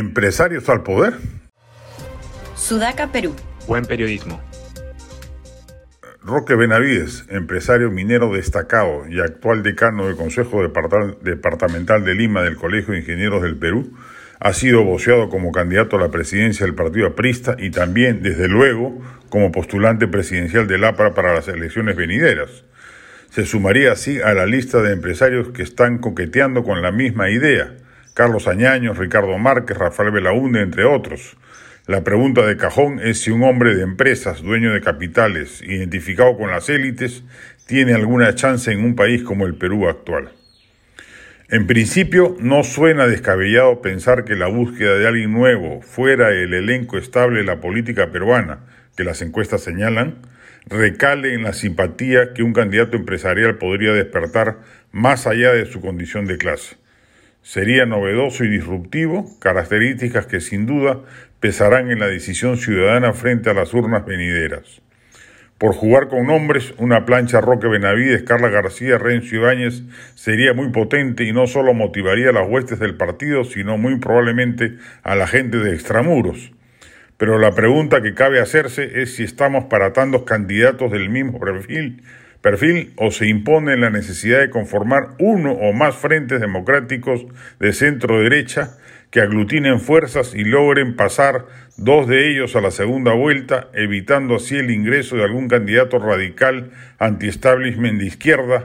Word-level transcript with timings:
Empresarios 0.00 0.66
al 0.70 0.82
poder. 0.82 1.12
Sudaca, 2.56 3.12
Perú. 3.12 3.36
Buen 3.68 3.84
periodismo. 3.84 4.40
Roque 6.22 6.54
Benavides, 6.54 7.26
empresario 7.28 7.90
minero 7.90 8.32
destacado 8.32 9.06
y 9.10 9.20
actual 9.20 9.62
decano 9.62 10.06
del 10.06 10.16
Consejo 10.16 10.62
Departamental 10.62 12.02
de 12.06 12.14
Lima 12.14 12.42
del 12.42 12.56
Colegio 12.56 12.94
de 12.94 13.00
Ingenieros 13.00 13.42
del 13.42 13.58
Perú, 13.58 13.92
ha 14.38 14.54
sido 14.54 14.84
voceado 14.84 15.28
como 15.28 15.52
candidato 15.52 15.96
a 15.96 16.00
la 16.00 16.10
presidencia 16.10 16.64
del 16.64 16.74
Partido 16.74 17.08
Aprista 17.08 17.56
y 17.58 17.68
también, 17.70 18.22
desde 18.22 18.48
luego, 18.48 19.02
como 19.28 19.52
postulante 19.52 20.08
presidencial 20.08 20.66
del 20.66 20.84
APRA 20.84 21.12
para 21.12 21.34
las 21.34 21.46
elecciones 21.46 21.94
venideras. 21.94 22.64
Se 23.28 23.44
sumaría 23.44 23.92
así 23.92 24.18
a 24.22 24.32
la 24.32 24.46
lista 24.46 24.80
de 24.80 24.94
empresarios 24.94 25.50
que 25.50 25.62
están 25.62 25.98
coqueteando 25.98 26.64
con 26.64 26.80
la 26.80 26.90
misma 26.90 27.28
idea, 27.28 27.74
Carlos 28.14 28.48
Añaños, 28.48 28.98
Ricardo 28.98 29.36
Márquez, 29.38 29.76
Rafael 29.76 30.10
Belaúnde, 30.10 30.62
entre 30.62 30.84
otros. 30.84 31.36
La 31.86 32.04
pregunta 32.04 32.46
de 32.46 32.56
cajón 32.56 33.00
es 33.00 33.20
si 33.20 33.30
un 33.30 33.42
hombre 33.42 33.74
de 33.74 33.82
empresas, 33.82 34.42
dueño 34.42 34.72
de 34.72 34.80
capitales, 34.80 35.62
identificado 35.62 36.36
con 36.36 36.50
las 36.50 36.68
élites, 36.68 37.24
tiene 37.66 37.94
alguna 37.94 38.34
chance 38.34 38.70
en 38.70 38.84
un 38.84 38.94
país 38.94 39.22
como 39.22 39.46
el 39.46 39.54
Perú 39.54 39.88
actual. 39.88 40.32
En 41.48 41.66
principio, 41.66 42.36
no 42.38 42.62
suena 42.62 43.08
descabellado 43.08 43.82
pensar 43.82 44.24
que 44.24 44.36
la 44.36 44.46
búsqueda 44.46 44.98
de 44.98 45.08
alguien 45.08 45.32
nuevo 45.32 45.82
fuera 45.82 46.30
el 46.30 46.54
elenco 46.54 46.96
estable 46.96 47.40
de 47.40 47.44
la 47.44 47.60
política 47.60 48.12
peruana, 48.12 48.60
que 48.96 49.02
las 49.02 49.20
encuestas 49.20 49.62
señalan, 49.62 50.18
recale 50.66 51.34
en 51.34 51.42
la 51.42 51.52
simpatía 51.52 52.34
que 52.34 52.44
un 52.44 52.52
candidato 52.52 52.96
empresarial 52.96 53.58
podría 53.58 53.92
despertar 53.92 54.58
más 54.92 55.26
allá 55.26 55.52
de 55.52 55.66
su 55.66 55.80
condición 55.80 56.26
de 56.26 56.38
clase. 56.38 56.79
Sería 57.42 57.86
novedoso 57.86 58.44
y 58.44 58.50
disruptivo, 58.50 59.26
características 59.40 60.26
que 60.26 60.40
sin 60.40 60.66
duda 60.66 61.00
pesarán 61.40 61.90
en 61.90 61.98
la 61.98 62.06
decisión 62.06 62.58
ciudadana 62.58 63.12
frente 63.14 63.50
a 63.50 63.54
las 63.54 63.72
urnas 63.72 64.04
venideras. 64.04 64.82
Por 65.56 65.74
jugar 65.74 66.08
con 66.08 66.26
nombres, 66.26 66.72
una 66.78 67.04
plancha 67.04 67.40
Roque 67.40 67.68
Benavides, 67.68 68.22
Carla 68.22 68.48
García, 68.48 68.98
Renzo 68.98 69.36
Ibáñez 69.36 69.82
sería 70.14 70.54
muy 70.54 70.70
potente 70.70 71.24
y 71.24 71.32
no 71.32 71.46
solo 71.46 71.74
motivaría 71.74 72.30
a 72.30 72.32
las 72.32 72.48
huestes 72.48 72.78
del 72.78 72.96
partido, 72.96 73.44
sino 73.44 73.76
muy 73.76 73.98
probablemente 73.98 74.76
a 75.02 75.14
la 75.16 75.26
gente 75.26 75.58
de 75.58 75.74
extramuros. 75.74 76.52
Pero 77.18 77.38
la 77.38 77.54
pregunta 77.54 78.00
que 78.00 78.14
cabe 78.14 78.40
hacerse 78.40 79.02
es 79.02 79.16
si 79.16 79.24
estamos 79.24 79.64
para 79.64 79.92
tantos 79.92 80.22
candidatos 80.22 80.90
del 80.92 81.10
mismo 81.10 81.38
perfil 81.38 82.02
perfil 82.42 82.92
o 82.96 83.10
se 83.10 83.26
impone 83.26 83.76
la 83.76 83.90
necesidad 83.90 84.40
de 84.40 84.50
conformar 84.50 85.10
uno 85.18 85.52
o 85.52 85.72
más 85.72 85.96
frentes 85.96 86.40
democráticos 86.40 87.26
de 87.58 87.72
centro 87.72 88.20
derecha 88.20 88.76
que 89.10 89.20
aglutinen 89.20 89.80
fuerzas 89.80 90.34
y 90.34 90.44
logren 90.44 90.94
pasar 90.94 91.46
dos 91.76 92.06
de 92.06 92.30
ellos 92.30 92.54
a 92.56 92.60
la 92.60 92.70
segunda 92.70 93.12
vuelta, 93.12 93.68
evitando 93.74 94.36
así 94.36 94.56
el 94.56 94.70
ingreso 94.70 95.16
de 95.16 95.24
algún 95.24 95.48
candidato 95.48 95.98
radical 95.98 96.70
anti-establishment 96.98 97.98
de 97.98 98.06
izquierda, 98.06 98.64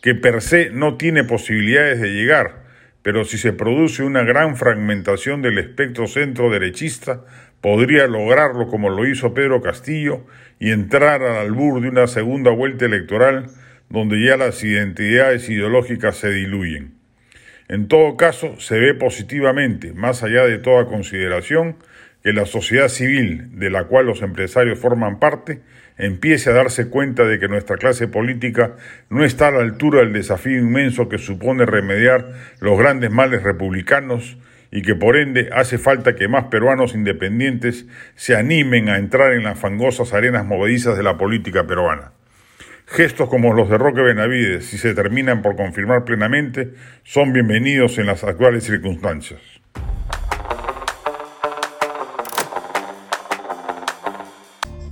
que 0.00 0.14
per 0.14 0.40
se 0.40 0.70
no 0.70 0.96
tiene 0.96 1.24
posibilidades 1.24 2.00
de 2.00 2.14
llegar, 2.14 2.64
pero 3.02 3.24
si 3.24 3.38
se 3.38 3.52
produce 3.52 4.02
una 4.02 4.22
gran 4.22 4.56
fragmentación 4.56 5.42
del 5.42 5.58
espectro 5.58 6.06
centro-derechista, 6.06 7.24
podría 7.66 8.06
lograrlo 8.06 8.68
como 8.68 8.90
lo 8.90 9.08
hizo 9.08 9.34
Pedro 9.34 9.60
Castillo 9.60 10.24
y 10.60 10.70
entrar 10.70 11.20
al 11.24 11.36
albur 11.38 11.80
de 11.80 11.88
una 11.88 12.06
segunda 12.06 12.52
vuelta 12.52 12.84
electoral 12.84 13.46
donde 13.88 14.24
ya 14.24 14.36
las 14.36 14.62
identidades 14.62 15.48
ideológicas 15.48 16.16
se 16.16 16.30
diluyen. 16.30 16.94
En 17.66 17.88
todo 17.88 18.16
caso, 18.16 18.60
se 18.60 18.78
ve 18.78 18.94
positivamente, 18.94 19.92
más 19.94 20.22
allá 20.22 20.44
de 20.44 20.58
toda 20.58 20.86
consideración, 20.86 21.74
que 22.22 22.32
la 22.32 22.46
sociedad 22.46 22.86
civil, 22.86 23.58
de 23.58 23.68
la 23.70 23.86
cual 23.86 24.06
los 24.06 24.22
empresarios 24.22 24.78
forman 24.78 25.18
parte, 25.18 25.58
empiece 25.98 26.50
a 26.50 26.52
darse 26.52 26.88
cuenta 26.88 27.24
de 27.24 27.40
que 27.40 27.48
nuestra 27.48 27.78
clase 27.78 28.06
política 28.06 28.76
no 29.10 29.24
está 29.24 29.48
a 29.48 29.50
la 29.50 29.62
altura 29.62 30.02
del 30.02 30.12
desafío 30.12 30.56
inmenso 30.56 31.08
que 31.08 31.18
supone 31.18 31.66
remediar 31.66 32.32
los 32.60 32.78
grandes 32.78 33.10
males 33.10 33.42
republicanos 33.42 34.38
y 34.76 34.82
que 34.82 34.94
por 34.94 35.16
ende 35.16 35.48
hace 35.54 35.78
falta 35.78 36.14
que 36.14 36.28
más 36.28 36.48
peruanos 36.48 36.94
independientes 36.94 37.86
se 38.14 38.36
animen 38.36 38.90
a 38.90 38.98
entrar 38.98 39.32
en 39.32 39.44
las 39.44 39.58
fangosas 39.58 40.12
arenas 40.12 40.44
movedizas 40.44 40.98
de 40.98 41.02
la 41.02 41.16
política 41.16 41.66
peruana. 41.66 42.12
Gestos 42.84 43.30
como 43.30 43.54
los 43.54 43.70
de 43.70 43.78
Roque 43.78 44.02
Benavides, 44.02 44.66
si 44.66 44.76
se 44.76 44.92
terminan 44.92 45.40
por 45.40 45.56
confirmar 45.56 46.04
plenamente, 46.04 46.74
son 47.04 47.32
bienvenidos 47.32 47.96
en 47.96 48.04
las 48.04 48.22
actuales 48.22 48.64
circunstancias. 48.64 49.40